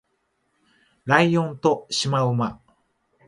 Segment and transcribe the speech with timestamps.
[1.05, 2.59] ライオンとシマウマ